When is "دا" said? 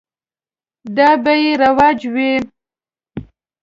0.97-1.09